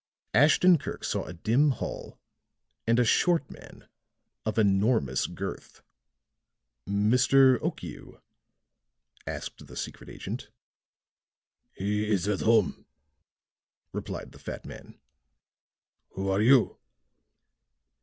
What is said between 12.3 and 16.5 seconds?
home," replied the fat man. "Who are